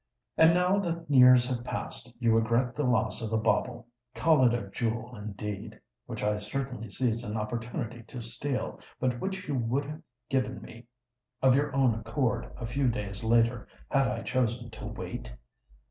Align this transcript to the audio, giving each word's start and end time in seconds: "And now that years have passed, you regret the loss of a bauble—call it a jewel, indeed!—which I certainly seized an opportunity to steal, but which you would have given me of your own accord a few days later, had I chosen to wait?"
"And 0.35 0.55
now 0.55 0.79
that 0.79 1.05
years 1.11 1.47
have 1.47 1.63
passed, 1.63 2.11
you 2.17 2.33
regret 2.33 2.75
the 2.75 2.81
loss 2.85 3.21
of 3.21 3.31
a 3.31 3.37
bauble—call 3.37 4.47
it 4.47 4.53
a 4.55 4.67
jewel, 4.71 5.15
indeed!—which 5.15 6.23
I 6.23 6.39
certainly 6.39 6.89
seized 6.89 7.23
an 7.23 7.37
opportunity 7.37 8.01
to 8.07 8.19
steal, 8.19 8.79
but 8.99 9.19
which 9.19 9.47
you 9.47 9.53
would 9.53 9.85
have 9.85 10.01
given 10.27 10.59
me 10.63 10.87
of 11.43 11.53
your 11.53 11.71
own 11.75 11.93
accord 11.93 12.49
a 12.57 12.65
few 12.65 12.87
days 12.87 13.23
later, 13.23 13.67
had 13.91 14.07
I 14.07 14.23
chosen 14.23 14.71
to 14.71 14.87
wait?" 14.87 15.31